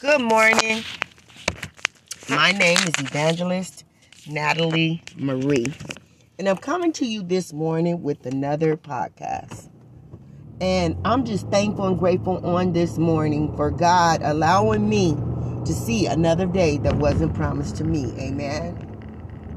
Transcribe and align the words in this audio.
Good 0.00 0.20
morning. 0.20 0.84
My 2.30 2.52
name 2.52 2.78
is 2.78 2.94
Evangelist 3.00 3.82
Natalie 4.28 5.02
Marie, 5.16 5.74
and 6.38 6.48
I'm 6.48 6.58
coming 6.58 6.92
to 6.92 7.04
you 7.04 7.24
this 7.24 7.52
morning 7.52 8.04
with 8.04 8.24
another 8.24 8.76
podcast. 8.76 9.68
And 10.60 10.96
I'm 11.04 11.24
just 11.24 11.48
thankful 11.48 11.88
and 11.88 11.98
grateful 11.98 12.46
on 12.46 12.74
this 12.74 12.96
morning 12.96 13.56
for 13.56 13.72
God 13.72 14.20
allowing 14.22 14.88
me 14.88 15.16
to 15.64 15.74
see 15.74 16.06
another 16.06 16.46
day 16.46 16.78
that 16.78 16.94
wasn't 16.94 17.34
promised 17.34 17.74
to 17.78 17.84
me. 17.84 18.12
Amen. 18.20 18.78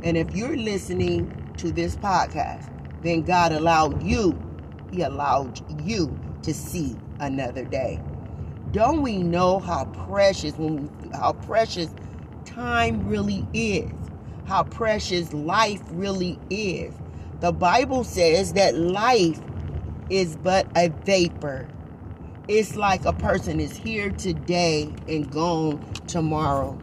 And 0.03 0.17
if 0.17 0.35
you're 0.35 0.57
listening 0.57 1.53
to 1.57 1.71
this 1.71 1.95
podcast, 1.97 2.67
then 3.03 3.21
God 3.21 3.51
allowed 3.51 4.01
you, 4.01 4.35
He 4.91 5.03
allowed 5.03 5.61
you 5.87 6.19
to 6.41 6.51
see 6.51 6.95
another 7.19 7.63
day. 7.63 8.01
Don't 8.71 9.01
we 9.01 9.17
know 9.17 9.59
how 9.59 9.83
precious 9.85 10.57
when 10.57 10.83
we, 10.83 11.09
how 11.17 11.33
precious 11.33 11.89
time 12.45 13.05
really 13.05 13.45
is? 13.53 13.91
How 14.45 14.63
precious 14.63 15.33
life 15.33 15.81
really 15.91 16.39
is. 16.49 16.93
The 17.41 17.51
Bible 17.51 18.05
says 18.05 18.53
that 18.53 18.75
life 18.75 19.41
is 20.09 20.37
but 20.37 20.67
a 20.77 20.87
vapor. 21.03 21.67
It's 22.47 22.77
like 22.77 23.03
a 23.03 23.13
person 23.13 23.59
is 23.59 23.75
here 23.75 24.09
today 24.09 24.93
and 25.07 25.29
gone 25.29 25.83
tomorrow. 26.07 26.79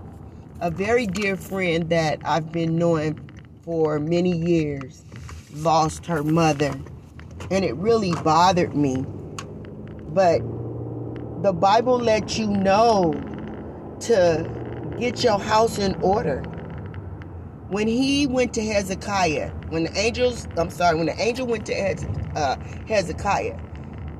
A 0.60 0.70
very 0.70 1.06
dear 1.06 1.36
friend 1.36 1.88
that 1.88 2.20
I've 2.22 2.52
been 2.52 2.76
knowing 2.76 3.18
for 3.62 3.98
many 3.98 4.36
years 4.36 5.04
lost 5.54 6.04
her 6.04 6.22
mother, 6.22 6.78
and 7.50 7.64
it 7.64 7.74
really 7.76 8.12
bothered 8.22 8.74
me. 8.74 9.06
But 10.08 10.42
the 11.42 11.52
Bible 11.52 11.98
lets 11.98 12.36
you 12.36 12.48
know 12.48 13.14
to 14.00 14.50
get 14.98 15.22
your 15.22 15.38
house 15.38 15.78
in 15.78 15.94
order. 16.02 16.40
When 17.68 17.86
he 17.86 18.26
went 18.26 18.54
to 18.54 18.62
Hezekiah, 18.62 19.50
when 19.68 19.84
the 19.84 19.96
angels, 19.96 20.48
I'm 20.56 20.70
sorry, 20.70 20.96
when 20.96 21.06
the 21.06 21.20
angel 21.20 21.46
went 21.46 21.66
to 21.66 21.74
uh, 22.34 22.56
Hezekiah, 22.88 23.58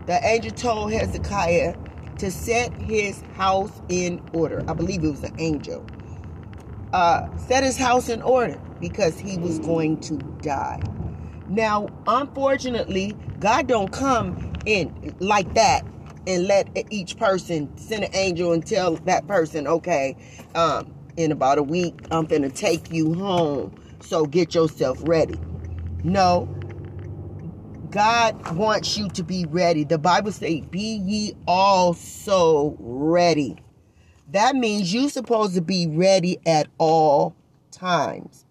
the 0.07 0.21
angel 0.25 0.53
told 0.53 0.93
Hezekiah 0.93 1.75
to 2.19 2.31
set 2.31 2.73
his 2.75 3.23
house 3.35 3.83
in 3.89 4.23
order. 4.33 4.65
I 4.69 4.75
believe 4.75 5.03
it 5.03 5.11
was 5.11 5.25
an 5.25 5.35
angel. 5.39 5.85
Uh, 6.93 7.37
set 7.37 7.65
his 7.65 7.77
house 7.77 8.09
in 8.09 8.23
order 8.23 8.61
because 8.81 9.19
he 9.19 9.39
was 9.39 9.59
going 9.59 10.01
to 10.01 10.19
die. 10.41 10.81
Now, 11.49 11.89
unfortunately, 12.07 13.17
God 13.41 13.67
don't 13.67 13.91
come 13.91 14.53
in 14.67 15.17
like 15.21 15.55
that 15.55 15.85
and 16.29 16.47
let 16.47 16.69
each 16.91 17.17
person 17.17 17.77
send 17.79 18.05
an 18.05 18.15
angel 18.15 18.53
and 18.53 18.65
tell 18.65 18.97
that 18.97 19.27
person, 19.27 19.67
okay, 19.67 20.15
um, 20.55 20.93
in 21.17 21.33
about 21.33 21.57
a 21.57 21.63
week, 21.63 21.95
I'm 22.11 22.27
gonna 22.27 22.51
take 22.51 22.93
you 22.93 23.15
home. 23.15 23.75
So 24.01 24.27
get 24.27 24.55
yourself 24.55 24.99
ready. 25.03 25.41
No, 26.05 26.47
God 27.91 28.55
wants 28.55 28.97
you 28.97 29.09
to 29.11 29.23
be 29.25 29.47
ready. 29.47 29.85
The 29.85 29.99
Bible 29.99 30.31
says, 30.31 30.61
"Be 30.71 30.97
ye 30.97 31.35
also 31.47 32.77
ready." 32.79 33.57
That 34.31 34.55
means 34.55 34.93
you're 34.93 35.09
supposed 35.09 35.55
to 35.55 35.63
be 35.63 35.87
ready 35.87 36.39
at 36.47 36.69
all 36.77 37.35
times. 37.71 38.45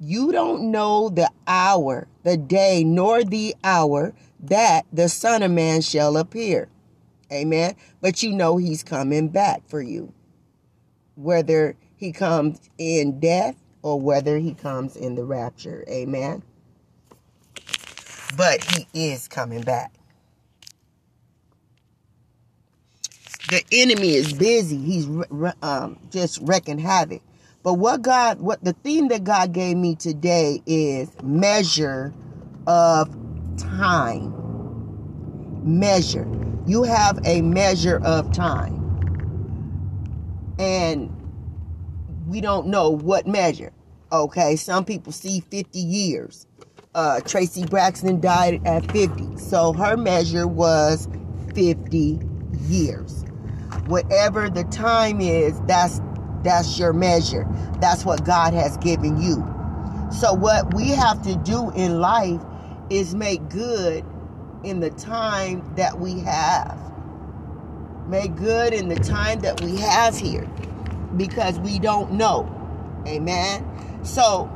You 0.00 0.32
don't 0.32 0.72
know 0.72 1.08
the 1.08 1.30
hour, 1.46 2.08
the 2.24 2.36
day, 2.36 2.82
nor 2.82 3.22
the 3.22 3.54
hour 3.62 4.12
that 4.40 4.84
the 4.92 5.08
Son 5.08 5.44
of 5.44 5.52
Man 5.52 5.80
shall 5.80 6.16
appear. 6.16 6.68
Amen. 7.32 7.76
But 8.00 8.22
you 8.22 8.32
know 8.32 8.58
he's 8.58 8.82
coming 8.82 9.28
back 9.28 9.62
for 9.68 9.80
you. 9.80 10.12
Whether 11.14 11.76
he 11.96 12.12
comes 12.12 12.60
in 12.78 13.20
death 13.20 13.56
or 13.82 14.00
whether 14.00 14.38
he 14.38 14.54
comes 14.54 14.96
in 14.96 15.14
the 15.14 15.24
rapture. 15.24 15.84
Amen. 15.88 16.42
But 18.36 18.62
he 18.64 18.86
is 18.92 19.28
coming 19.28 19.62
back. 19.62 19.92
The 23.50 23.62
enemy 23.72 24.14
is 24.14 24.32
busy. 24.32 24.78
He's 24.78 25.06
um, 25.62 25.98
just 26.10 26.38
wrecking 26.42 26.78
havoc. 26.78 27.22
But 27.62 27.74
what 27.74 28.02
God, 28.02 28.40
what 28.40 28.64
the 28.64 28.72
theme 28.72 29.08
that 29.08 29.24
God 29.24 29.52
gave 29.52 29.76
me 29.76 29.94
today 29.94 30.62
is 30.66 31.10
measure 31.22 32.12
of 32.66 33.14
time. 33.56 34.32
Measure 35.62 36.26
you 36.66 36.84
have 36.84 37.18
a 37.24 37.42
measure 37.42 38.00
of 38.04 38.32
time. 38.32 38.78
And 40.58 41.10
we 42.26 42.40
don't 42.40 42.68
know 42.68 42.90
what 42.90 43.26
measure. 43.26 43.72
Okay, 44.10 44.56
some 44.56 44.84
people 44.84 45.12
see 45.12 45.40
50 45.40 45.78
years. 45.78 46.46
Uh, 46.94 47.20
Traci 47.22 47.68
Braxton 47.68 48.20
died 48.20 48.60
at 48.66 48.90
50. 48.92 49.38
So 49.38 49.72
her 49.72 49.96
measure 49.96 50.46
was 50.46 51.08
50 51.54 52.20
years. 52.66 53.24
Whatever 53.86 54.50
the 54.50 54.64
time 54.64 55.20
is, 55.20 55.60
that's 55.62 56.00
that's 56.42 56.78
your 56.78 56.92
measure. 56.92 57.46
That's 57.80 58.04
what 58.04 58.24
God 58.24 58.52
has 58.52 58.76
given 58.78 59.20
you. 59.20 59.36
So 60.12 60.34
what 60.34 60.74
we 60.74 60.88
have 60.90 61.22
to 61.22 61.36
do 61.36 61.70
in 61.70 62.00
life 62.00 62.40
is 62.90 63.14
make 63.14 63.48
good 63.48 64.04
in 64.64 64.80
the 64.80 64.90
time 64.90 65.74
that 65.76 65.98
we 65.98 66.20
have. 66.20 66.78
Make 68.08 68.36
good 68.36 68.72
in 68.72 68.88
the 68.88 68.96
time 68.96 69.40
that 69.40 69.60
we 69.60 69.76
have 69.76 70.16
here 70.16 70.48
because 71.16 71.58
we 71.60 71.78
don't 71.78 72.12
know. 72.12 72.48
Amen. 73.06 73.64
So, 74.04 74.50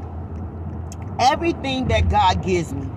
everything 1.18 1.88
that 1.88 2.08
God 2.08 2.44
gives 2.44 2.72
me, 2.72 2.88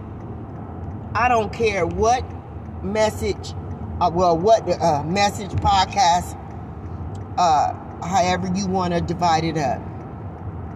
I 1.13 1.27
don't 1.27 1.51
care 1.51 1.85
what 1.85 2.23
message, 2.83 3.53
uh, 4.01 4.11
well, 4.13 4.37
what 4.37 4.67
uh, 4.81 5.03
message, 5.03 5.51
podcast, 5.51 6.37
uh, 7.37 7.73
however 8.05 8.51
you 8.53 8.67
want 8.67 8.93
to 8.93 9.01
divide 9.01 9.43
it 9.43 9.57
up 9.57 9.81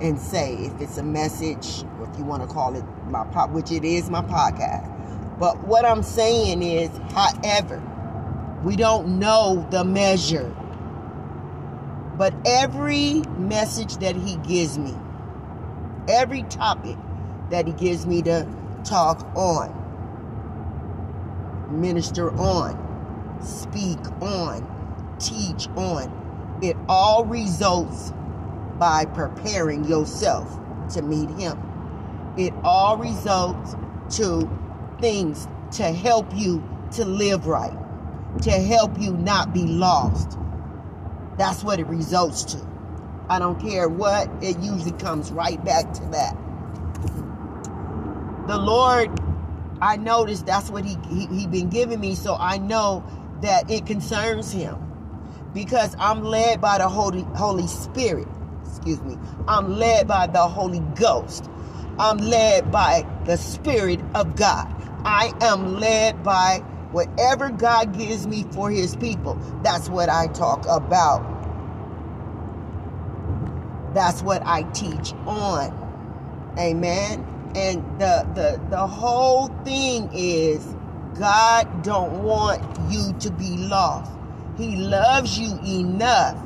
and 0.02 0.20
say 0.20 0.56
if 0.56 0.82
it's 0.82 0.98
a 0.98 1.04
message 1.04 1.84
or 2.00 2.10
if 2.10 2.18
you 2.18 2.26
want 2.26 2.42
to 2.42 2.48
call 2.48 2.76
it 2.76 2.84
my 3.08 3.24
pop, 3.26 3.52
which 3.52 3.72
it 3.72 3.84
is 3.84 4.10
my 4.10 4.22
podcast 4.22 4.93
but 5.40 5.68
what 5.68 5.86
I'm 5.86 6.04
saying 6.04 6.62
is, 6.62 6.90
however, 7.14 7.82
we 8.64 8.76
don't 8.76 9.20
know 9.20 9.68
the 9.72 9.84
measure. 9.84 10.54
But 12.18 12.34
every 12.46 13.24
message 13.38 13.98
that 13.98 14.16
he 14.16 14.38
gives 14.38 14.78
me, 14.78 14.96
every 16.08 16.44
topic 16.44 16.98
that 17.50 17.66
he 17.68 17.74
gives 17.74 18.06
me 18.06 18.22
to 18.24 18.48
talk 18.84 19.26
on, 19.36 19.80
minister 21.72 22.32
on, 22.38 22.78
speak 23.42 24.00
on, 24.22 24.68
teach 25.20 25.68
on, 25.76 26.60
it 26.62 26.78
all 26.88 27.26
results 27.26 28.14
by 28.78 29.06
preparing 29.06 29.84
yourself 29.86 30.60
to 30.94 31.02
meet 31.02 31.30
him. 31.32 31.60
It 32.38 32.54
all 32.64 32.98
results 32.98 33.76
to 34.18 34.48
things 35.04 35.50
to 35.70 35.84
help 35.84 36.34
you 36.34 36.64
to 36.94 37.04
live 37.04 37.46
right, 37.46 37.78
to 38.42 38.52
help 38.52 38.98
you 38.98 39.12
not 39.12 39.54
be 39.54 39.66
lost. 39.66 40.38
That's 41.38 41.62
what 41.62 41.78
it 41.78 41.88
results 41.88 42.46
to. 42.54 42.66
I 43.28 43.38
don't 43.38 43.60
care 43.60 43.90
what, 43.90 44.30
it 44.42 44.58
usually 44.60 44.94
comes 44.94 45.30
right 45.30 45.64
back 45.66 45.92
to 45.96 46.02
that. 46.12 46.38
The 48.48 48.58
Lord, 48.58 49.12
I 49.82 49.98
noticed 49.98 50.46
that's 50.46 50.70
what 50.70 50.86
he, 50.86 50.98
he, 51.10 51.26
he 51.26 51.48
been 51.48 51.70
giving 51.70 52.00
me, 52.00 52.16
so 52.16 52.38
I 52.40 52.58
know 52.58 53.04
that 53.42 53.70
it 53.70 53.86
concerns 53.86 54.54
him 54.54 54.78
because 55.54 55.98
I'm 56.00 56.24
led 56.24 56.62
by 56.62 56.78
the 56.78 56.88
Holy 56.88 57.24
Holy 57.36 57.68
Spirit. 57.68 58.28
Excuse 58.66 59.02
me. 59.02 59.18
I'm 59.50 59.78
led 59.78 60.08
by 60.08 60.28
the 60.28 60.48
Holy 60.48 60.80
Ghost. 60.96 61.50
I'm 62.00 62.20
led 62.20 62.72
by 62.72 63.06
the 63.26 63.36
Spirit 63.36 64.00
of 64.16 64.38
God. 64.38 64.73
I 65.06 65.34
am 65.42 65.80
led 65.80 66.24
by 66.24 66.64
whatever 66.92 67.50
God 67.50 67.98
gives 67.98 68.28
me 68.28 68.46
for 68.52 68.70
his 68.70 68.96
people. 68.96 69.36
That's 69.64 69.90
what 69.90 70.10
I 70.10 70.28
talk 70.28 70.66
about. 70.70 71.30
That's 73.94 74.22
what 74.22 74.42
I 74.46 74.64
teach 74.72 75.14
on. 75.26 75.72
Amen. 76.58 77.26
And 77.56 77.84
the 78.00 78.28
the 78.34 78.62
the 78.70 78.88
whole 78.88 79.48
thing 79.64 80.10
is 80.14 80.66
God 81.20 81.84
don't 81.84 82.24
want 82.24 82.62
you 82.92 83.14
to 83.20 83.32
be 83.32 83.58
lost. 83.58 84.12
He 84.58 84.76
loves 84.76 85.38
you 85.38 85.60
enough 85.66 86.38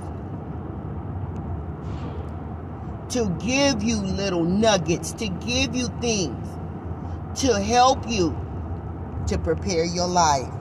to 3.09 3.29
give 3.39 3.83
you 3.83 3.97
little 3.97 4.43
nuggets, 4.43 5.13
to 5.13 5.27
give 5.29 5.75
you 5.75 5.87
things, 6.01 6.47
to 7.41 7.59
help 7.61 8.07
you 8.09 8.35
to 9.27 9.37
prepare 9.37 9.85
your 9.85 10.07
life. 10.07 10.51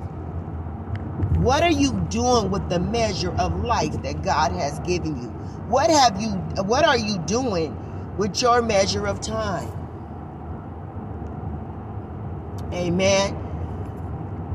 What 1.38 1.62
are 1.62 1.70
you 1.72 1.92
doing 2.10 2.50
with 2.50 2.68
the 2.68 2.78
measure 2.80 3.32
of 3.38 3.64
life 3.64 4.02
that 4.02 4.22
God 4.22 4.52
has 4.52 4.78
given 4.80 5.16
you? 5.22 5.28
What 5.68 5.90
have 5.90 6.20
you 6.20 6.30
what 6.64 6.84
are 6.84 6.98
you 6.98 7.18
doing 7.20 7.76
with 8.18 8.40
your 8.42 8.62
measure 8.62 9.06
of 9.06 9.20
time? 9.20 9.70
Amen. 12.72 13.36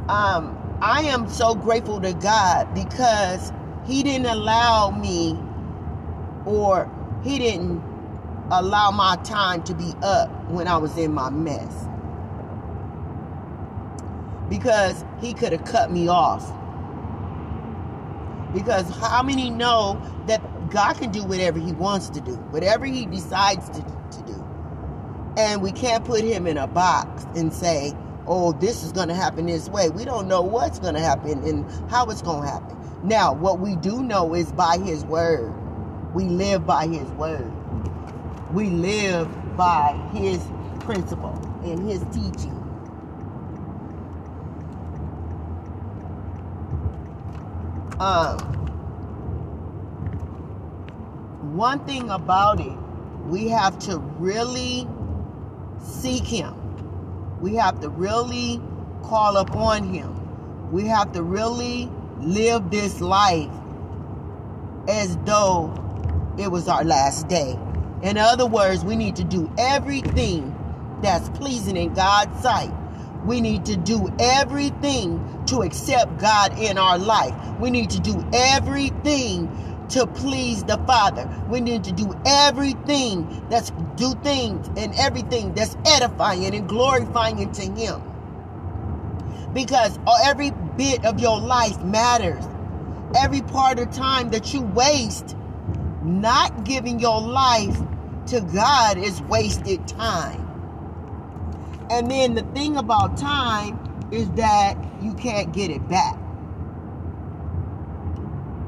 Um 0.09 0.57
I 0.81 1.03
am 1.03 1.29
so 1.29 1.55
grateful 1.55 2.01
to 2.01 2.13
God 2.13 2.73
because 2.73 3.53
he 3.85 4.03
didn't 4.03 4.27
allow 4.27 4.91
me 4.91 5.39
or 6.45 6.89
he 7.23 7.39
didn't 7.39 7.83
allow 8.51 8.91
my 8.91 9.15
time 9.23 9.63
to 9.63 9.73
be 9.75 9.93
up 10.03 10.29
when 10.49 10.67
I 10.67 10.77
was 10.77 10.97
in 10.97 11.13
my 11.13 11.29
mess. 11.29 11.85
Because 14.51 15.03
he 15.19 15.33
could 15.33 15.51
have 15.51 15.65
cut 15.65 15.91
me 15.91 16.07
off 16.07 16.47
because 18.53 18.89
how 18.89 19.23
many 19.23 19.49
know 19.49 20.01
that 20.27 20.41
God 20.71 20.93
can 20.93 21.11
do 21.11 21.23
whatever 21.23 21.59
He 21.59 21.71
wants 21.73 22.09
to 22.09 22.21
do, 22.21 22.33
whatever 22.51 22.85
He 22.85 23.05
decides 23.05 23.69
to, 23.69 23.81
to 23.81 24.23
do. 24.25 24.45
And 25.37 25.61
we 25.61 25.71
can't 25.71 26.03
put 26.03 26.23
Him 26.23 26.47
in 26.47 26.57
a 26.57 26.67
box 26.67 27.25
and 27.35 27.53
say, 27.53 27.93
oh, 28.27 28.53
this 28.53 28.83
is 28.83 28.91
going 28.91 29.07
to 29.07 29.15
happen 29.15 29.45
this 29.45 29.69
way. 29.69 29.89
We 29.89 30.05
don't 30.05 30.27
know 30.27 30.41
what's 30.41 30.79
going 30.79 30.95
to 30.95 30.99
happen 30.99 31.43
and 31.43 31.65
how 31.89 32.09
it's 32.09 32.21
going 32.21 32.43
to 32.43 32.47
happen. 32.47 32.77
Now, 33.03 33.33
what 33.33 33.59
we 33.59 33.75
do 33.77 34.03
know 34.03 34.33
is 34.33 34.51
by 34.51 34.77
His 34.77 35.05
Word. 35.05 35.53
We 36.13 36.25
live 36.25 36.65
by 36.65 36.87
His 36.87 37.07
Word. 37.11 37.51
We 38.53 38.69
live 38.69 39.29
by 39.55 39.93
His 40.13 40.45
principle 40.81 41.39
and 41.63 41.89
His 41.89 42.01
teaching. 42.13 42.57
One 51.53 51.85
thing 51.85 52.09
about 52.09 52.59
it, 52.59 52.75
we 53.27 53.49
have 53.49 53.77
to 53.79 53.99
really 53.99 54.87
seek 55.79 56.23
Him. 56.23 56.55
We 57.41 57.53
have 57.55 57.79
to 57.81 57.89
really 57.89 58.59
call 59.03 59.37
upon 59.37 59.93
Him. 59.93 60.71
We 60.71 60.87
have 60.87 61.11
to 61.11 61.21
really 61.21 61.91
live 62.17 62.71
this 62.71 63.01
life 63.01 63.51
as 64.87 65.15
though 65.17 65.71
it 66.39 66.49
was 66.49 66.67
our 66.67 66.83
last 66.83 67.27
day. 67.27 67.55
In 68.01 68.17
other 68.17 68.47
words, 68.47 68.83
we 68.83 68.95
need 68.95 69.15
to 69.17 69.23
do 69.23 69.51
everything 69.59 70.55
that's 71.03 71.29
pleasing 71.37 71.77
in 71.77 71.93
God's 71.93 72.41
sight. 72.41 72.73
We 73.25 73.41
need 73.41 73.65
to 73.65 73.77
do 73.77 74.11
everything 74.19 75.43
to 75.47 75.61
accept 75.61 76.19
God 76.19 76.57
in 76.57 76.77
our 76.77 76.97
life. 76.97 77.33
We 77.59 77.69
need 77.69 77.89
to 77.91 77.99
do 77.99 78.25
everything 78.33 79.85
to 79.89 80.07
please 80.07 80.63
the 80.63 80.77
Father. 80.87 81.29
We 81.49 81.61
need 81.61 81.83
to 81.83 81.91
do 81.91 82.15
everything 82.25 83.45
that's 83.49 83.71
do 83.95 84.13
things 84.23 84.67
and 84.77 84.93
everything 84.95 85.53
that's 85.53 85.75
edifying 85.85 86.55
and 86.55 86.67
glorifying 86.67 87.51
to 87.51 87.61
Him. 87.61 88.01
Because 89.53 89.99
every 90.23 90.51
bit 90.77 91.05
of 91.05 91.19
your 91.19 91.39
life 91.39 91.81
matters. 91.83 92.43
Every 93.17 93.41
part 93.41 93.79
of 93.79 93.91
time 93.91 94.29
that 94.29 94.53
you 94.53 94.61
waste 94.61 95.35
not 96.03 96.63
giving 96.63 96.99
your 96.99 97.21
life 97.21 97.77
to 98.27 98.41
God 98.41 98.97
is 98.97 99.21
wasted 99.23 99.87
time. 99.87 100.40
And 101.91 102.09
then 102.09 102.35
the 102.35 102.43
thing 102.53 102.77
about 102.77 103.17
time 103.17 103.77
is 104.11 104.29
that 104.31 104.77
you 105.01 105.13
can't 105.13 105.51
get 105.51 105.69
it 105.69 105.85
back. 105.89 106.17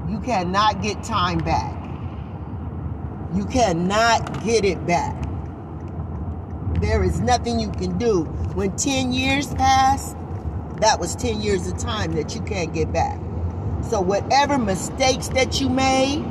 You 0.10 0.20
cannot 0.20 0.82
get 0.82 1.02
time 1.06 1.38
back. 1.38 1.74
You 3.34 3.46
cannot 3.46 4.44
get 4.44 4.66
it 4.66 4.86
back. 4.86 5.16
There 6.82 7.02
is 7.02 7.22
nothing 7.22 7.62
you 7.62 7.72
can 7.72 7.98
do. 7.98 8.26
When 8.56 8.76
10 8.76 9.14
years 9.14 9.54
pass, 9.54 10.16
that 10.82 11.00
was 11.00 11.16
10 11.16 11.40
years 11.42 11.66
of 11.66 11.78
time 11.78 12.12
that 12.16 12.36
you 12.36 12.42
can't 12.42 12.74
get 12.74 12.92
back. 12.92 13.18
So, 13.90 14.02
whatever 14.02 14.58
mistakes 14.58 15.30
that 15.30 15.62
you 15.62 15.70
made, 15.70 16.26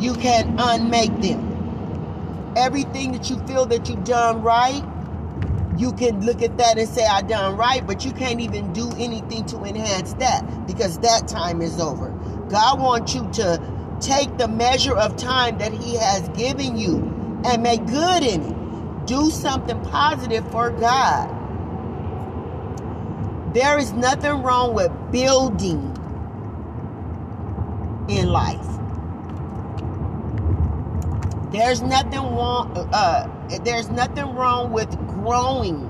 you 0.00 0.14
can 0.14 0.56
unmake 0.58 1.16
them. 1.20 2.52
Everything 2.56 3.12
that 3.12 3.30
you 3.30 3.38
feel 3.46 3.66
that 3.66 3.88
you've 3.88 4.04
done 4.04 4.42
right, 4.42 4.84
you 5.78 5.92
can 5.92 6.24
look 6.24 6.42
at 6.42 6.56
that 6.58 6.78
and 6.78 6.88
say, 6.88 7.06
I 7.06 7.22
done 7.22 7.56
right, 7.56 7.86
but 7.86 8.04
you 8.04 8.12
can't 8.12 8.40
even 8.40 8.72
do 8.72 8.90
anything 8.98 9.46
to 9.46 9.64
enhance 9.64 10.14
that 10.14 10.66
because 10.66 10.98
that 10.98 11.28
time 11.28 11.62
is 11.62 11.80
over. 11.80 12.10
God 12.48 12.80
wants 12.80 13.14
you 13.14 13.28
to 13.34 13.96
take 14.00 14.36
the 14.38 14.48
measure 14.48 14.96
of 14.96 15.16
time 15.16 15.58
that 15.58 15.72
He 15.72 15.96
has 15.96 16.28
given 16.30 16.76
you 16.76 16.96
and 17.44 17.62
make 17.62 17.84
good 17.86 18.22
in 18.22 18.42
it. 18.42 19.06
Do 19.06 19.30
something 19.30 19.80
positive 19.82 20.48
for 20.50 20.70
God. 20.70 21.30
There 23.54 23.78
is 23.78 23.92
nothing 23.92 24.42
wrong 24.42 24.74
with 24.74 24.90
building 25.12 25.90
in 28.08 28.28
life. 28.28 28.66
There's 31.54 31.82
nothing 31.82 32.34
wrong. 32.34 32.76
Uh, 32.92 33.28
there's 33.62 33.88
nothing 33.88 34.34
wrong 34.34 34.72
with 34.72 34.90
growing 35.06 35.88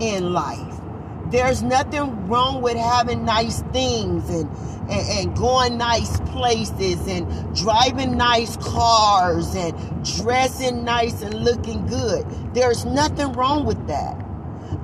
in 0.00 0.32
life. 0.32 0.80
There's 1.26 1.62
nothing 1.62 2.26
wrong 2.26 2.62
with 2.62 2.78
having 2.78 3.26
nice 3.26 3.60
things 3.74 4.30
and, 4.30 4.48
and, 4.90 5.28
and, 5.28 5.36
going 5.36 5.76
nice 5.76 6.18
places 6.30 7.06
and 7.06 7.54
driving 7.54 8.16
nice 8.16 8.56
cars 8.56 9.54
and 9.54 9.74
dressing 10.16 10.84
nice 10.84 11.20
and 11.20 11.44
looking 11.44 11.86
good. 11.86 12.24
There's 12.54 12.86
nothing 12.86 13.32
wrong 13.32 13.66
with 13.66 13.86
that. 13.88 14.16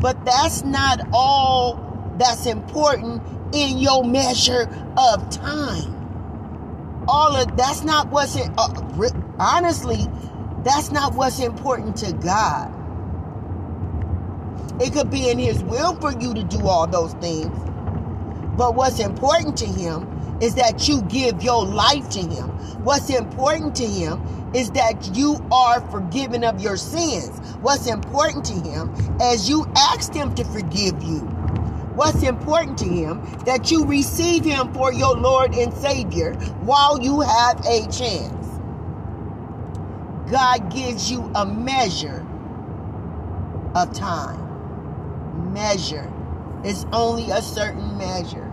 But 0.01 0.23
that's 0.27 0.65
not 0.65 1.01
all 1.15 2.15
that's 2.19 2.45
important 2.45 3.23
in 3.55 3.79
your 3.79 4.05
measure 4.05 4.69
of 4.99 5.31
time. 5.31 5.98
All 7.09 7.35
of 7.35 7.57
that's 7.57 7.83
not 7.85 8.09
what's 8.11 8.37
in, 8.37 8.53
uh, 8.59 8.69
honestly, 9.41 10.07
that's 10.63 10.93
not 10.93 11.15
what's 11.15 11.41
important 11.41 11.97
to 11.99 12.13
God. 12.13 12.75
It 14.81 14.93
could 14.93 15.11
be 15.11 15.31
in 15.31 15.39
His 15.39 15.63
will 15.65 15.95
for 15.97 16.13
you 16.13 16.35
to 16.35 16.45
do 16.45 16.69
all 16.69 16.87
those 16.87 17.15
things. 17.15 17.49
But 18.57 18.75
what's 18.75 19.01
important 19.01 19.57
to 19.59 19.67
Him 19.67 20.39
is 20.43 20.55
that 20.57 20.87
you 20.87 21.03
give 21.03 21.43
your 21.43 21.65
life 21.65 22.11
to 22.11 22.21
Him. 22.21 22.49
What's 22.85 23.09
important 23.11 23.75
to 23.77 23.87
Him 23.87 24.23
is 24.55 24.71
that 24.73 25.17
you 25.17 25.37
are 25.51 25.81
forgiven 25.91 26.45
of 26.45 26.61
your 26.61 26.77
sins. 26.77 27.39
What's 27.61 27.87
important 27.87 28.45
to 28.47 28.55
Him 28.55 28.95
as 29.21 29.49
you 29.49 29.67
asked 29.77 30.15
Him 30.15 30.35
to 30.35 30.45
forgive 30.45 31.03
you. 31.03 31.38
What's 31.99 32.23
important 32.23 32.79
to 32.79 32.85
Him 32.85 33.21
that 33.45 33.73
you 33.73 33.85
receive 33.85 34.45
Him 34.45 34.73
for 34.73 34.93
your 34.93 35.17
Lord 35.17 35.53
and 35.53 35.75
Savior 35.75 36.35
while 36.61 37.03
you 37.03 37.23
have 37.23 37.59
a 37.67 37.89
chance. 37.91 38.47
God 40.31 40.73
gives 40.73 41.11
you 41.11 41.29
a 41.35 41.45
measure 41.45 42.25
of 43.75 43.93
time. 43.95 45.53
Measure. 45.53 46.09
It's 46.63 46.87
only 46.93 47.33
a 47.33 47.43
certain 47.43 47.99
measure. 47.99 48.49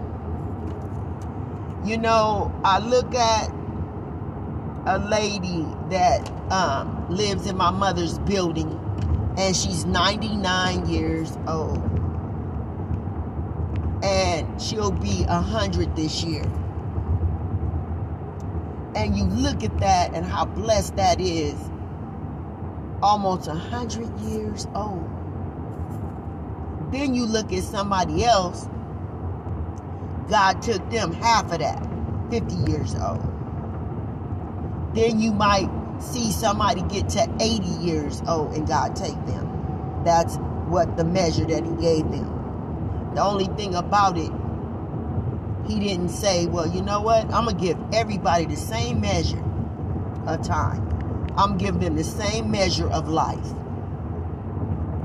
You 1.86 2.00
know, 2.00 2.52
I 2.64 2.80
look 2.80 3.14
at 3.14 3.52
a 4.88 4.98
lady 5.08 5.68
that 5.92 6.32
um, 6.52 7.06
lives 7.12 7.46
in 7.46 7.56
my 7.58 7.70
mother's 7.70 8.18
building, 8.18 8.72
and 9.38 9.56
she's 9.56 9.86
99 9.86 10.90
years 10.90 11.38
old. 11.48 11.95
She'll 14.60 14.92
be 14.92 15.24
a 15.24 15.42
100 15.42 15.96
this 15.96 16.24
year 16.24 16.44
and 18.96 19.18
you 19.18 19.26
look 19.26 19.64
at 19.64 19.78
that 19.80 20.14
and 20.14 20.26
how 20.26 20.46
blessed 20.46 20.96
that 20.96 21.20
is, 21.20 21.54
almost 23.02 23.48
a 23.48 23.54
hundred 23.54 24.10
years 24.22 24.68
old. 24.74 25.04
Then 26.92 27.14
you 27.14 27.26
look 27.26 27.52
at 27.52 27.64
somebody 27.64 28.24
else, 28.24 28.68
God 30.30 30.62
took 30.62 30.90
them 30.90 31.12
half 31.12 31.52
of 31.52 31.60
that, 31.60 31.86
50 32.32 32.72
years 32.72 32.96
old. 32.96 33.22
Then 34.96 35.20
you 35.20 35.34
might 35.34 35.70
see 36.00 36.32
somebody 36.32 36.82
get 36.84 37.10
to 37.10 37.30
80 37.42 37.66
years 37.84 38.22
old 38.28 38.54
and 38.56 38.66
God 38.66 38.96
take 38.96 39.26
them. 39.26 40.02
That's 40.06 40.38
what 40.68 40.96
the 40.96 41.04
measure 41.04 41.46
that 41.46 41.66
He 41.66 41.72
gave 41.76 42.10
them. 42.12 43.12
The 43.14 43.22
only 43.22 43.48
thing 43.58 43.76
about 43.76 44.18
it, 44.18 44.32
he 45.68 45.80
didn't 45.80 46.10
say, 46.10 46.46
well, 46.46 46.68
you 46.68 46.82
know 46.82 47.02
what? 47.02 47.24
I'm 47.34 47.46
going 47.46 47.58
to 47.58 47.62
give 47.62 47.78
everybody 47.94 48.46
the 48.46 48.56
same 48.56 49.02
measure 49.02 49.44
of 50.28 50.46
time. 50.46 51.34
I'm 51.38 51.58
giving 51.58 51.82
them 51.82 51.96
the 51.96 52.04
same 52.04 52.52
measure 52.52 52.90
of 52.90 53.10
life. 53.10 53.46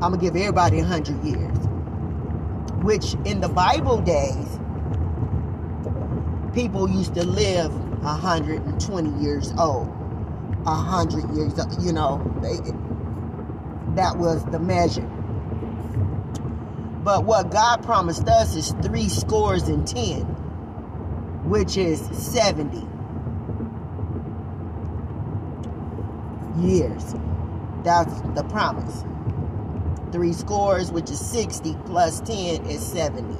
I'm 0.03 0.13
going 0.13 0.21
to 0.21 0.27
give 0.27 0.37
everybody 0.37 0.79
100 0.79 1.25
years. 1.25 1.57
Which 2.83 3.15
in 3.27 3.41
the 3.41 3.49
Bible 3.49 4.01
days, 4.01 4.59
people 6.55 6.89
used 6.89 7.15
to 7.15 7.25
live 7.25 7.73
120 8.03 9.23
years 9.23 9.53
old, 9.59 9.89
100 10.65 11.37
years 11.37 11.59
old. 11.59 11.83
You 11.83 11.93
know, 11.93 12.23
they, 12.43 12.57
that 13.95 14.17
was 14.17 14.45
the 14.47 14.59
measure. 14.59 15.09
But 17.03 17.25
what 17.25 17.51
God 17.51 17.83
promised 17.83 18.29
us 18.29 18.55
is 18.55 18.73
three 18.83 19.09
scores 19.09 19.69
and 19.69 19.87
ten, 19.87 20.25
which 21.51 21.77
is 21.77 22.01
70 22.13 22.79
years. 26.65 27.15
That's 27.83 28.21
the 28.37 28.45
promise. 28.51 29.05
Three 30.13 30.33
scores, 30.33 30.93
which 30.93 31.11
is 31.11 31.19
60, 31.19 31.77
plus 31.87 32.21
10 32.21 32.67
is 32.67 32.81
70. 32.81 33.37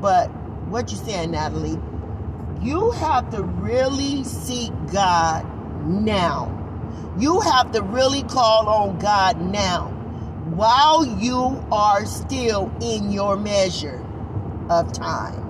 But 0.00 0.28
what 0.70 0.90
you 0.90 0.96
saying, 0.96 1.32
Natalie? 1.32 1.78
You 2.62 2.92
have 2.92 3.28
to 3.32 3.42
really 3.42 4.24
seek 4.24 4.72
God 4.90 5.44
now. 5.86 6.50
You 7.18 7.40
have 7.40 7.72
to 7.72 7.82
really 7.82 8.22
call 8.22 8.68
on 8.68 8.98
God 8.98 9.38
now 9.38 9.88
while 10.54 11.04
you 11.04 11.62
are 11.70 12.06
still 12.06 12.72
in 12.80 13.10
your 13.10 13.36
measure 13.36 14.02
of 14.70 14.94
time. 14.94 15.45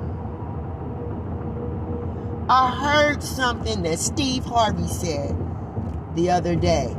I 2.48 2.70
heard 2.70 3.24
something 3.24 3.82
that 3.82 3.98
Steve 3.98 4.44
Harvey 4.44 4.86
said 4.86 5.36
the 6.14 6.30
other 6.30 6.54
day. 6.54 6.94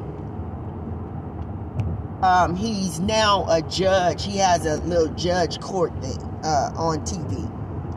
Um, 2.22 2.56
he's 2.56 3.00
now 3.00 3.46
a 3.50 3.62
judge. 3.62 4.25
He 4.25 4.38
has 4.38 4.66
a 4.66 4.77
little 4.84 5.13
judge 5.16 5.62
court 5.62 5.94
thing 6.01 6.22
uh, 6.44 6.74
on 6.75 7.00
TV. 7.06 7.50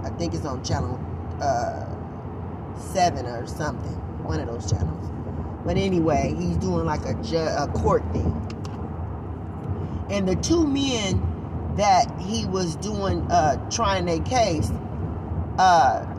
I 0.05 0.11
think 0.11 0.35
it's 0.35 0.45
on 0.45 0.63
channel 0.63 1.01
uh, 1.41 1.87
seven 2.79 3.27
or 3.27 3.47
something, 3.49 3.95
one 4.23 4.39
of 4.39 4.47
those 4.47 4.71
channels. 4.71 5.11
But 5.65 5.77
anyway, 5.77 6.35
he's 6.39 6.57
doing 6.59 6.85
like 6.85 7.05
a, 7.05 7.15
ju- 7.23 7.37
a 7.37 7.67
court 7.67 8.05
thing. 8.13 8.31
And 10.09 10.29
the 10.29 10.37
two 10.37 10.67
men 10.67 11.75
that 11.77 12.07
he 12.21 12.47
was 12.47 12.77
doing, 12.77 13.23
uh, 13.31 13.69
trying 13.71 14.05
their 14.05 14.21
case, 14.21 14.71
uh, 15.59 16.10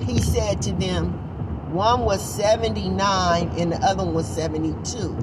he 0.00 0.20
said 0.20 0.62
to 0.62 0.72
them, 0.72 1.72
one 1.72 2.02
was 2.02 2.22
79 2.36 3.48
and 3.58 3.72
the 3.72 3.76
other 3.78 4.04
one 4.04 4.14
was 4.14 4.26
72. 4.26 5.16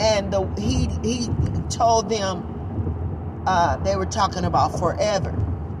And 0.00 0.32
the, 0.32 0.46
he, 0.58 0.86
he 1.02 1.28
told 1.68 2.08
them, 2.08 3.42
uh, 3.46 3.76
they 3.78 3.96
were 3.96 4.06
talking 4.06 4.44
about 4.44 4.78
forever. 4.78 5.34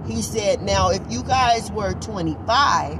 He 0.06 0.22
said, 0.22 0.62
now 0.62 0.90
if 0.90 1.02
you 1.10 1.22
guys 1.22 1.70
were 1.70 1.92
25, 1.94 2.98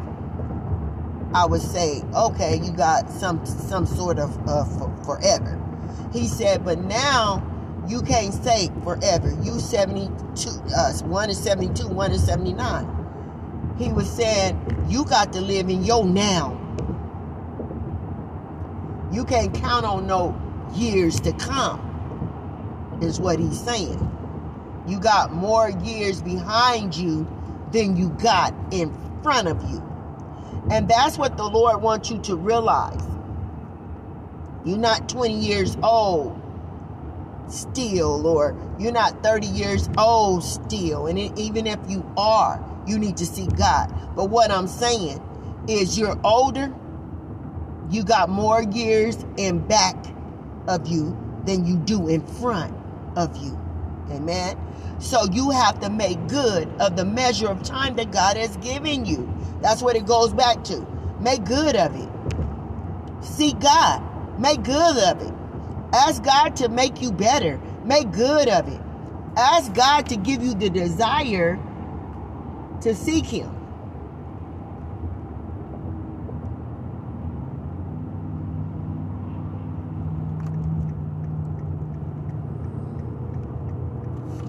I 1.35 1.47
would 1.47 1.63
say, 1.63 2.03
okay, 2.15 2.59
you 2.63 2.73
got 2.73 3.11
some 3.11 3.45
some 3.45 3.87
sort 3.87 4.19
of 4.19 4.37
uh, 4.49 4.65
for, 4.65 4.97
forever. 5.05 5.61
He 6.13 6.27
said, 6.27 6.65
but 6.65 6.81
now 6.81 7.45
you 7.87 8.03
can't 8.03 8.33
say 8.33 8.71
forever. 8.83 9.31
You 9.43 9.59
72, 9.61 10.51
uh, 10.77 10.93
one 11.05 11.29
is 11.31 11.39
72, 11.39 11.89
one 11.89 12.13
is 12.13 12.25
79. 12.25 12.98
He 13.79 13.93
was 13.93 14.11
saying, 14.11 14.87
you 14.89 15.05
got 15.05 15.33
to 15.35 15.41
live 15.41 15.69
in 15.69 15.85
your 15.85 16.05
now. 16.05 16.57
You 19.13 19.25
can't 19.25 19.55
count 19.55 19.87
on 19.87 20.07
no 20.07 20.37
years 20.75 21.21
to 21.21 21.33
come, 21.33 22.99
is 23.01 23.21
what 23.21 23.39
he's 23.39 23.61
saying. 23.61 24.05
You 24.87 24.99
got 24.99 25.33
more 25.33 25.71
years 25.71 26.21
behind 26.21 26.97
you 26.97 27.27
than 27.73 27.97
you 27.97 28.09
got 28.11 28.55
in 28.73 28.93
front 29.23 29.49
of 29.49 29.63
you. 29.71 29.83
And 30.71 30.89
that's 30.89 31.17
what 31.17 31.37
the 31.37 31.45
Lord 31.45 31.81
wants 31.81 32.11
you 32.11 32.19
to 32.23 32.37
realize. 32.37 33.01
You're 34.65 34.79
not 34.79 35.09
20 35.09 35.35
years 35.35 35.77
old 35.83 36.39
still, 37.49 38.27
or 38.27 38.57
you're 38.79 38.93
not 38.93 39.23
30 39.23 39.47
years 39.47 39.89
old 39.97 40.43
still. 40.43 41.07
And 41.07 41.19
even 41.39 41.67
if 41.67 41.79
you 41.89 42.05
are, 42.17 42.63
you 42.89 42.99
need 42.99 43.17
to 43.19 43.27
see 43.27 43.47
God. 43.47 43.93
But 44.17 44.31
what 44.31 44.51
I'm 44.51 44.67
saying 44.67 45.23
is, 45.69 45.99
you're 45.99 46.19
older, 46.25 46.73
you 47.91 48.05
got 48.05 48.29
more 48.29 48.63
years 48.63 49.25
in 49.37 49.67
back 49.67 49.97
of 50.67 50.87
you 50.89 51.17
than 51.45 51.65
you 51.67 51.77
do 51.77 52.09
in 52.09 52.27
front 52.27 52.75
of 53.17 53.37
you. 53.37 53.59
Amen. 54.11 54.57
So 55.01 55.25
you 55.31 55.51
have 55.51 55.81
to 55.81 55.91
make 55.91 56.29
good 56.29 56.69
of 56.81 56.97
the 56.97 57.05
measure 57.05 57.49
of 57.49 57.63
time 57.63 57.97
that 57.97 58.11
God 58.11 58.37
has 58.37 58.57
given 58.59 59.05
you. 59.05 59.33
That's 59.61 59.83
what 59.83 59.97
it 59.97 60.07
goes 60.07 60.33
back 60.33 60.65
to. 60.65 60.87
Make 61.21 61.45
good 61.45 61.77
of 61.77 61.95
it. 61.95 63.25
Seek 63.25 63.59
God. 63.61 64.03
Make 64.39 64.63
good 64.63 64.99
of 64.99 65.21
it. 65.21 65.35
Ask 65.93 66.23
God 66.23 66.57
to 66.57 66.69
make 66.69 67.01
you 67.01 67.13
better. 67.13 67.61
Make 67.85 68.13
good 68.13 68.49
of 68.49 68.69
it. 68.69 68.81
Ask 69.37 69.73
God 69.73 70.09
to 70.09 70.17
give 70.17 70.43
you 70.43 70.55
the 70.55 70.71
desire 70.71 71.59
to 72.83 72.95
seek 72.95 73.27
Him. 73.27 73.55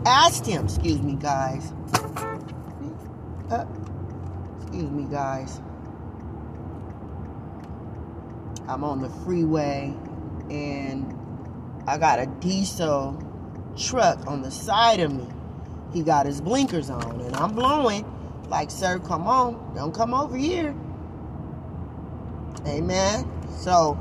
Asked 0.05 0.45
Him, 0.45 0.65
excuse 0.65 1.01
me, 1.01 1.13
guys. 1.15 1.74
Uh, 3.50 3.65
excuse 4.62 4.89
me, 4.91 5.03
guys. 5.09 5.59
I'm 8.67 8.83
on 8.83 9.01
the 9.01 9.09
freeway 9.09 9.93
and 10.51 11.15
I 11.88 11.98
got 11.98 12.19
a 12.19 12.27
diesel 12.27 13.17
truck 13.75 14.27
on 14.27 14.43
the 14.43 14.51
side 14.51 15.00
of 15.00 15.12
me. 15.12 15.27
He 15.91 16.03
got 16.03 16.27
his 16.27 16.39
blinkers 16.39 16.91
on 16.91 17.19
and 17.21 17.36
I'm 17.36 17.55
blowing 17.55 18.05
like, 18.50 18.72
sir, 18.72 19.00
come 19.00 19.27
on. 19.27 19.74
Don't 19.75 19.94
come 19.94 20.13
over 20.13 20.36
here. 20.36 20.75
Amen. 22.65 23.32
So, 23.51 23.98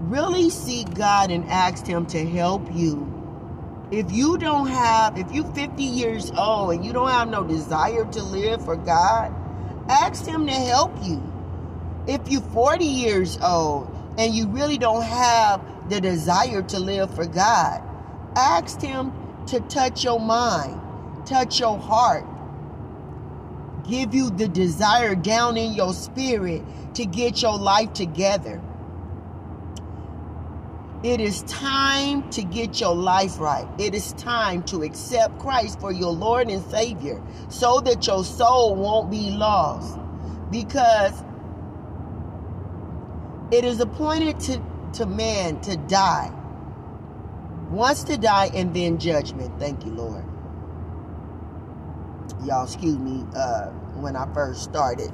really 0.00 0.50
seek 0.50 0.94
God 0.94 1.30
and 1.30 1.44
ask 1.50 1.86
Him 1.86 2.06
to 2.06 2.24
help 2.24 2.62
you. 2.74 3.12
If 3.90 4.10
you 4.10 4.38
don't 4.38 4.66
have, 4.66 5.16
if 5.16 5.30
you're 5.30 5.52
50 5.52 5.82
years 5.82 6.32
old 6.36 6.74
and 6.74 6.84
you 6.84 6.92
don't 6.92 7.08
have 7.08 7.28
no 7.28 7.44
desire 7.44 8.04
to 8.04 8.22
live 8.22 8.64
for 8.64 8.76
God, 8.76 9.32
ask 9.88 10.26
Him 10.26 10.46
to 10.46 10.52
help 10.52 10.92
you. 11.04 11.22
If 12.06 12.28
you're 12.28 12.40
40 12.40 12.84
years 12.84 13.38
old 13.42 13.88
and 14.18 14.34
you 14.34 14.46
really 14.48 14.78
don't 14.78 15.02
have 15.02 15.60
the 15.88 16.00
desire 16.00 16.62
to 16.62 16.78
live 16.78 17.14
for 17.14 17.26
God, 17.26 17.82
ask 18.34 18.80
Him 18.80 19.12
to 19.46 19.60
touch 19.60 20.02
your 20.02 20.18
mind, 20.18 20.80
touch 21.26 21.60
your 21.60 21.78
heart, 21.78 22.24
give 23.88 24.14
you 24.14 24.30
the 24.30 24.48
desire 24.48 25.14
down 25.14 25.56
in 25.56 25.74
your 25.74 25.92
spirit 25.92 26.62
to 26.94 27.04
get 27.04 27.42
your 27.42 27.58
life 27.58 27.92
together. 27.92 28.60
It 31.02 31.20
is 31.20 31.42
time 31.42 32.28
to 32.30 32.42
get 32.42 32.80
your 32.80 32.94
life 32.94 33.38
right. 33.38 33.68
It 33.78 33.94
is 33.94 34.12
time 34.14 34.62
to 34.64 34.82
accept 34.82 35.38
Christ 35.38 35.78
for 35.78 35.92
your 35.92 36.12
Lord 36.12 36.48
and 36.48 36.64
Savior 36.70 37.22
so 37.48 37.80
that 37.80 38.06
your 38.06 38.24
soul 38.24 38.74
won't 38.74 39.10
be 39.10 39.30
lost. 39.30 39.98
Because 40.50 41.12
it 43.52 43.64
is 43.64 43.78
appointed 43.80 44.40
to, 44.40 44.62
to 44.94 45.06
man 45.06 45.60
to 45.60 45.76
die. 45.76 46.32
Once 47.70 48.02
to 48.04 48.16
die 48.16 48.50
and 48.54 48.74
then 48.74 48.98
judgment. 48.98 49.58
Thank 49.60 49.84
you, 49.84 49.92
Lord. 49.92 50.24
Y'all, 52.44 52.64
excuse 52.64 52.98
me, 52.98 53.24
uh, 53.34 53.66
when 53.96 54.16
I 54.16 54.32
first 54.34 54.62
started. 54.62 55.12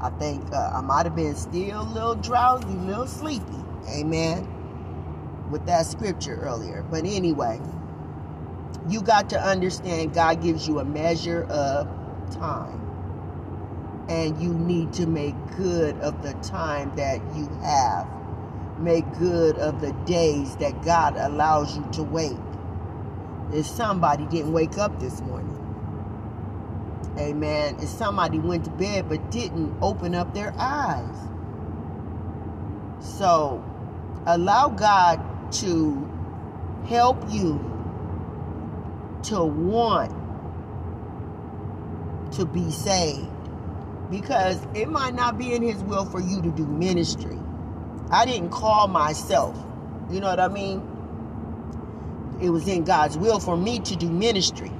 I 0.00 0.10
think 0.10 0.52
uh, 0.52 0.72
I 0.74 0.80
might 0.82 1.06
have 1.06 1.16
been 1.16 1.34
still 1.34 1.82
a 1.82 1.88
little 1.88 2.14
drowsy, 2.14 2.68
a 2.68 2.70
little 2.70 3.06
sleepy. 3.06 3.44
Amen. 3.88 4.48
With 5.50 5.66
that 5.66 5.86
scripture 5.86 6.36
earlier. 6.36 6.82
But 6.82 7.04
anyway, 7.04 7.60
you 8.88 9.02
got 9.02 9.30
to 9.30 9.40
understand 9.40 10.14
God 10.14 10.42
gives 10.42 10.68
you 10.68 10.80
a 10.80 10.84
measure 10.84 11.44
of 11.44 11.88
time 12.32 12.80
and 14.08 14.40
you 14.40 14.52
need 14.52 14.92
to 14.94 15.06
make 15.06 15.34
good 15.56 15.98
of 16.00 16.22
the 16.22 16.34
time 16.34 16.94
that 16.96 17.20
you 17.34 17.48
have. 17.62 18.08
Make 18.78 19.04
good 19.18 19.56
of 19.58 19.80
the 19.80 19.92
days 20.04 20.56
that 20.56 20.82
God 20.84 21.16
allows 21.16 21.76
you 21.76 21.88
to 21.92 22.02
wait. 22.02 22.36
If 23.52 23.66
somebody 23.66 24.26
didn't 24.26 24.52
wake 24.52 24.78
up 24.78 24.98
this 25.00 25.20
morning, 25.22 25.63
amen. 27.18 27.76
If 27.80 27.88
somebody 27.88 28.38
went 28.38 28.64
to 28.64 28.70
bed 28.70 29.08
but 29.08 29.30
didn't 29.30 29.76
open 29.80 30.14
up 30.14 30.34
their 30.34 30.54
eyes. 30.58 31.16
So, 33.00 33.64
allow 34.26 34.68
God 34.68 35.52
to 35.54 36.10
help 36.88 37.22
you 37.30 37.58
to 39.24 39.44
want 39.44 40.12
to 42.32 42.44
be 42.44 42.70
saved 42.70 43.28
because 44.10 44.60
it 44.74 44.88
might 44.88 45.14
not 45.14 45.38
be 45.38 45.54
in 45.54 45.62
his 45.62 45.82
will 45.84 46.04
for 46.04 46.20
you 46.20 46.42
to 46.42 46.50
do 46.50 46.66
ministry. 46.66 47.38
I 48.10 48.26
didn't 48.26 48.50
call 48.50 48.88
myself. 48.88 49.56
You 50.10 50.20
know 50.20 50.28
what 50.28 50.40
I 50.40 50.48
mean? 50.48 50.82
It 52.40 52.50
was 52.50 52.68
in 52.68 52.84
God's 52.84 53.16
will 53.16 53.40
for 53.40 53.56
me 53.56 53.78
to 53.80 53.96
do 53.96 54.10
ministry. 54.10 54.70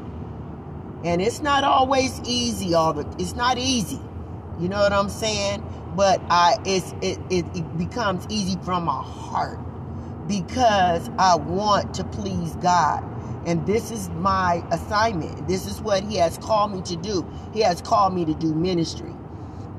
And 1.04 1.20
it's 1.20 1.40
not 1.40 1.64
always 1.64 2.20
easy 2.25 2.75
all 2.75 2.92
the 2.92 3.06
it's 3.18 3.34
not 3.37 3.58
easy. 3.58 4.00
You 4.58 4.68
know 4.68 4.78
what 4.78 4.92
I'm 4.92 5.11
saying? 5.11 5.62
But 5.96 6.20
I 6.30 6.56
it's 6.64 6.92
it, 7.02 7.18
it, 7.30 7.44
it 7.54 7.78
becomes 7.78 8.26
easy 8.30 8.58
from 8.64 8.84
my 8.84 9.02
heart 9.02 9.58
because 10.26 11.11
I 11.18 11.37
want 11.37 11.94
to 11.94 12.04
please 12.04 12.56
God. 12.56 13.04
And 13.46 13.66
this 13.66 13.90
is 13.90 14.08
my 14.11 14.64
assignment. 14.70 15.46
This 15.46 15.66
is 15.66 15.80
what 15.80 16.02
He 16.04 16.16
has 16.16 16.38
called 16.38 16.73
me 16.73 16.80
to 16.82 16.96
do. 16.96 17.26
He 17.52 17.61
has 17.61 17.82
called 17.82 18.14
me 18.14 18.25
to 18.25 18.34
do 18.34 18.54
ministry. 18.54 19.12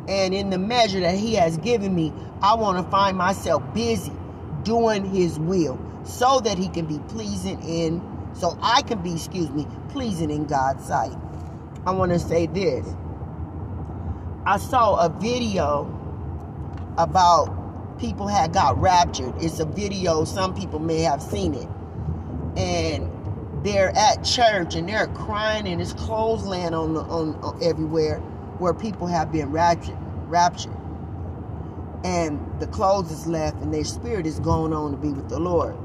And 0.08 0.36
in 0.36 0.52
the 0.52 0.60
measure 0.60 1.00
that 1.00 1.16
He 1.16 1.34
has 1.36 1.58
given 1.58 1.96
me, 1.96 2.14
I 2.42 2.54
want 2.56 2.84
to 2.84 2.92
find 2.92 3.18
myself 3.18 3.64
busy 3.74 4.14
doing 4.64 5.04
His 5.06 5.40
will 5.40 5.80
so 6.04 6.40
that 6.42 6.60
He 6.60 6.68
can 6.68 6.86
be 6.86 7.00
pleasing 7.08 7.60
in, 7.64 8.02
so 8.36 8.58
I 8.62 8.82
can 8.82 9.02
be, 9.02 9.14
excuse 9.14 9.50
me, 9.50 9.66
pleasing 9.90 10.30
in 10.30 10.46
God's 10.46 10.86
sight. 10.86 11.16
I 11.86 11.92
want 11.92 12.12
to 12.12 12.20
say 12.20 12.48
this. 12.48 12.86
I 14.46 14.58
saw 14.58 15.06
a 15.06 15.10
video 15.10 15.92
about 16.98 17.98
people 18.00 18.28
had 18.28 18.54
got 18.54 18.80
raptured. 18.80 19.34
It's 19.40 19.60
a 19.60 19.66
video, 19.66 20.26
some 20.26 20.54
people 20.54 20.80
may 20.80 21.02
have 21.02 21.22
seen 21.22 21.54
it. 21.54 21.68
And 22.58 23.10
they're 23.64 23.96
at 23.98 24.24
church 24.24 24.76
and 24.76 24.88
they're 24.88 25.08
crying 25.08 25.68
and 25.68 25.82
it's 25.82 25.94
clothes 25.94 26.46
laying 26.46 26.74
on, 26.74 26.96
on, 26.98 27.36
on 27.42 27.64
everywhere 27.64 28.20
where 28.60 28.74
people 28.74 29.08
have 29.08 29.32
been 29.32 29.52
raptured 29.52 29.98
raptured 30.28 30.76
and 32.04 32.40
the 32.60 32.68
clothes 32.68 33.12
is 33.12 33.26
left 33.26 33.60
and 33.62 33.74
their 33.74 33.84
spirit 33.84 34.28
is 34.28 34.40
going 34.40 34.72
on 34.72 34.92
to 34.92 34.98
be 34.98 35.10
with 35.10 35.30
the 35.30 35.40
lord 35.40 35.76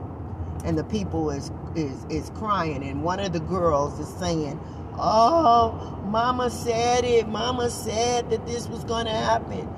and 0.65 0.77
the 0.79 0.85
people 0.85 1.31
is 1.31 1.51
is 1.75 2.05
is 2.11 2.31
crying 2.31 2.83
and 2.85 3.03
one 3.03 3.21
of 3.21 3.33
the 3.33 3.41
girls 3.41 3.99
is 3.99 4.09
saying 4.19 4.59
oh 4.99 5.99
mama 6.07 6.51
said 6.51 7.05
it 7.05 7.29
mama 7.29 7.71
said 7.71 8.29
that 8.31 8.47
this 8.47 8.69
was 8.69 8.85
going 8.85 9.07
to 9.07 9.13
happen 9.13 9.69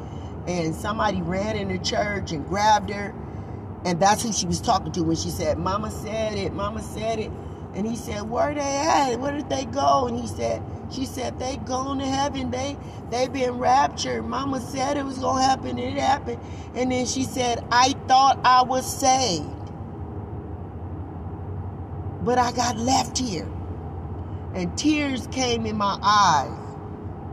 and 0.47 0.75
somebody 0.75 1.23
ran 1.23 1.57
in 1.57 1.69
the 1.69 1.79
church 1.79 2.33
and 2.33 2.47
grabbed 2.49 2.91
her 2.91 3.15
and 3.85 4.01
that's 4.01 4.23
who 4.23 4.33
she 4.33 4.47
was 4.47 4.61
talking 4.61 4.93
to 4.93 5.03
when 5.03 5.17
she 5.17 5.31
said 5.31 5.59
mama 5.59 5.91
said 5.91 6.35
it 6.39 6.53
mama 6.53 6.83
said 6.83 7.19
it 7.19 7.31
and 7.75 7.87
he 7.87 7.97
said, 7.97 8.29
Where 8.29 8.55
they 8.55 8.61
at? 8.61 9.17
Where 9.17 9.33
did 9.33 9.49
they 9.49 9.65
go? 9.65 10.07
And 10.07 10.19
he 10.19 10.27
said, 10.27 10.63
She 10.91 11.07
said, 11.07 11.39
They 11.39 11.57
gone 11.57 11.99
to 11.99 12.07
heaven. 12.07 12.51
They 12.51 12.77
they 13.11 13.29
been 13.29 13.59
raptured. 13.59 14.25
Mama 14.27 14.61
said 14.61 14.97
it 14.97 15.05
was 15.05 15.19
gonna 15.19 15.43
happen, 15.43 15.71
and 15.71 15.81
it 15.81 15.99
happened. 15.99 16.41
And 16.75 16.93
then 16.93 17.07
she 17.07 17.25
said, 17.25 17.65
I 17.71 17.95
thought 18.09 18.39
I 18.45 18.63
was 18.63 18.85
saved. 19.01 19.49
But 22.25 22.39
I 22.39 22.53
got 22.53 22.77
left 22.79 23.19
here. 23.19 23.49
And 24.55 24.77
tears 24.77 25.27
came 25.29 25.67
in 25.67 25.77
my 25.77 25.99
eyes, 26.03 26.77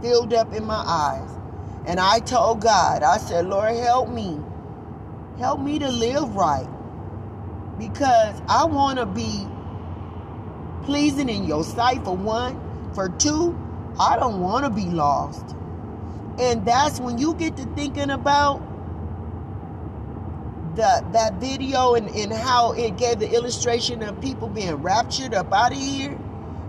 filled 0.02 0.34
up 0.34 0.54
in 0.54 0.66
my 0.66 0.84
eyes. 0.88 1.30
And 1.86 2.00
I 2.00 2.20
told 2.20 2.62
God, 2.62 3.04
I 3.04 3.18
said, 3.18 3.48
Lord, 3.48 3.76
help 3.76 4.10
me. 4.10 4.40
Help 5.38 5.60
me 5.60 5.80
to 5.80 5.90
live 5.90 6.36
right. 6.36 6.68
Because 7.78 8.42
I 8.48 8.66
want 8.66 9.00
to 9.00 9.06
be 9.06 9.48
pleasing 10.86 11.30
in 11.30 11.46
your 11.46 11.64
sight, 11.64 12.04
for 12.04 12.16
one. 12.16 12.60
For 12.94 13.10
two, 13.10 13.58
I 14.00 14.18
don't 14.18 14.42
want 14.42 14.66
to 14.66 14.72
be 14.72 14.90
lost. 14.90 15.56
And 16.40 16.66
that's 16.66 17.00
when 17.00 17.18
you 17.18 17.34
get 17.36 17.58
to 17.58 17.66
thinking 17.76 18.10
about 18.12 18.62
the, 20.80 21.06
that 21.12 21.34
video 21.36 21.96
and, 21.96 22.10
and 22.16 22.32
how 22.32 22.72
it 22.72 22.98
gave 22.98 23.20
the 23.20 23.30
illustration 23.30 24.02
of 24.02 24.20
people 24.22 24.48
being 24.48 24.76
raptured 24.76 25.34
up 25.34 25.52
out 25.52 25.74
of 25.74 25.78
here. 25.78 26.18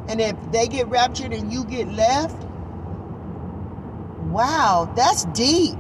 And 0.09 0.21
if 0.21 0.35
they 0.51 0.67
get 0.67 0.89
raptured 0.89 1.33
and 1.33 1.53
you 1.53 1.65
get 1.65 1.87
left, 1.87 2.37
wow, 4.25 4.93
that's 4.97 5.27
deep. 5.27 5.77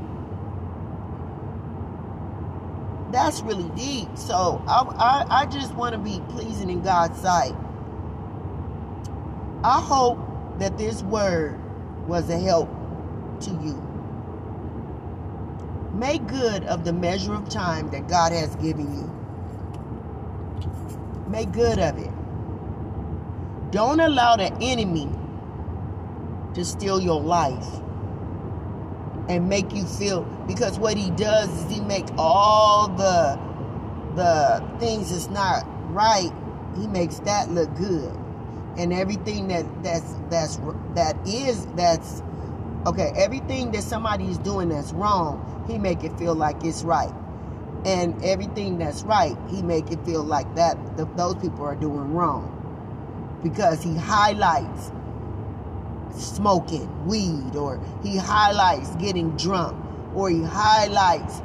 That's 3.10 3.40
really 3.40 3.68
deep. 3.70 4.16
So 4.16 4.62
I, 4.68 4.82
I, 4.82 5.40
I 5.42 5.46
just 5.46 5.74
want 5.74 5.94
to 5.94 5.98
be 5.98 6.22
pleasing 6.28 6.70
in 6.70 6.82
God's 6.82 7.20
sight. 7.20 7.56
I 9.64 9.80
hope 9.80 10.20
that 10.60 10.78
this 10.78 11.02
word 11.02 11.58
was 12.06 12.30
a 12.30 12.38
help 12.38 12.68
to 13.40 13.50
you. 13.50 13.89
Make 15.92 16.26
good 16.26 16.64
of 16.64 16.84
the 16.84 16.92
measure 16.92 17.34
of 17.34 17.48
time 17.48 17.90
that 17.90 18.08
God 18.08 18.32
has 18.32 18.54
given 18.56 18.94
you. 18.94 19.10
Make 21.28 21.52
good 21.52 21.78
of 21.78 21.98
it. 21.98 22.10
Don't 23.70 24.00
allow 24.00 24.36
the 24.36 24.52
enemy 24.60 25.08
to 26.54 26.64
steal 26.64 27.00
your 27.00 27.20
life 27.20 27.66
and 29.28 29.48
make 29.48 29.72
you 29.72 29.84
feel 29.84 30.22
because 30.46 30.78
what 30.78 30.96
he 30.96 31.10
does 31.12 31.48
is 31.48 31.70
he 31.70 31.80
make 31.80 32.06
all 32.18 32.88
the 32.88 33.38
the 34.16 34.62
things 34.80 35.10
that's 35.12 35.30
not 35.30 35.64
right 35.92 36.32
he 36.76 36.86
makes 36.88 37.20
that 37.20 37.48
look 37.50 37.72
good 37.76 38.12
and 38.76 38.92
everything 38.92 39.46
that 39.46 39.64
that's 39.84 40.16
that's 40.30 40.56
that 40.94 41.16
is 41.26 41.66
that's 41.76 42.22
okay 42.86 43.12
everything 43.16 43.70
that 43.72 43.82
somebody 43.82 44.24
is 44.24 44.38
doing 44.38 44.68
that's 44.68 44.92
wrong 44.92 45.50
he 45.70 45.78
make 45.78 46.04
it 46.04 46.16
feel 46.18 46.34
like 46.34 46.62
it's 46.64 46.82
right. 46.82 47.12
And 47.84 48.22
everything 48.24 48.78
that's 48.78 49.02
right 49.04 49.36
he 49.48 49.62
make 49.62 49.90
it 49.90 50.04
feel 50.04 50.22
like 50.22 50.54
that 50.56 50.76
those 51.16 51.36
people 51.36 51.64
are 51.64 51.76
doing 51.76 52.12
wrong. 52.12 52.56
Because 53.42 53.82
he 53.82 53.96
highlights 53.96 54.92
smoking 56.14 57.06
weed 57.06 57.56
or 57.56 57.80
he 58.02 58.16
highlights 58.16 58.94
getting 58.96 59.36
drunk 59.36 59.76
or 60.14 60.28
he 60.28 60.42
highlights 60.42 61.40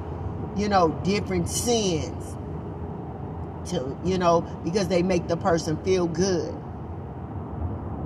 you 0.58 0.68
know 0.68 0.90
different 1.04 1.48
sins 1.48 2.36
to 3.70 3.96
you 4.04 4.18
know 4.18 4.42
because 4.64 4.88
they 4.88 5.04
make 5.04 5.28
the 5.28 5.38
person 5.38 5.78
feel 5.84 6.08
good. 6.08 6.54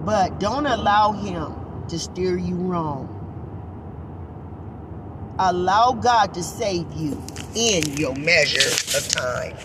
But 0.05 0.39
don't 0.39 0.65
allow 0.65 1.13
him 1.13 1.53
to 1.87 1.97
steer 1.97 2.37
you 2.37 2.55
wrong. 2.55 3.15
Allow 5.39 5.93
God 5.93 6.33
to 6.33 6.43
save 6.43 6.91
you 6.93 7.21
in 7.55 7.97
your 7.97 8.13
measure 8.15 8.69
of 8.97 9.07
time. 9.09 9.55